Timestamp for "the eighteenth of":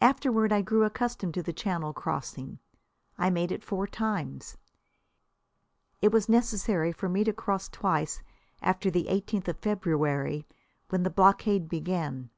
8.90-9.58